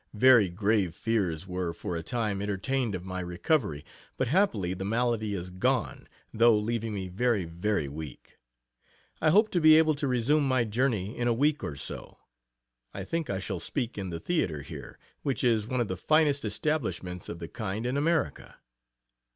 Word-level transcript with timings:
Very 0.15 0.49
grave 0.49 0.95
fears 0.95 1.45
were 1.45 1.73
for 1.75 1.95
a 1.95 2.01
time 2.01 2.41
entertained 2.41 2.95
of 2.95 3.05
my 3.05 3.19
recovery, 3.19 3.85
but 4.17 4.29
happily 4.29 4.73
the 4.73 4.83
malady 4.83 5.35
is 5.35 5.51
gone, 5.51 6.07
though 6.33 6.57
leaving 6.57 6.91
me 6.91 7.07
very, 7.07 7.45
very 7.45 7.87
weak. 7.87 8.39
I 9.21 9.29
hope 9.29 9.51
to 9.51 9.61
be 9.61 9.77
able 9.77 9.93
to 9.93 10.07
resume 10.07 10.47
my 10.47 10.63
journey 10.63 11.15
in 11.15 11.27
a 11.27 11.35
week 11.35 11.63
or 11.63 11.75
so. 11.75 12.17
I 12.95 13.03
think 13.03 13.29
I 13.29 13.37
shall 13.37 13.59
speak 13.59 13.95
in 13.95 14.09
the 14.09 14.19
Theater 14.19 14.63
here, 14.63 14.97
which 15.21 15.43
is 15.43 15.67
one 15.67 15.79
of 15.79 15.87
the 15.87 15.97
finest 15.97 16.43
establishments 16.43 17.29
of 17.29 17.37
the 17.37 17.47
kind 17.47 17.85
in 17.85 17.95
America. 17.95 18.55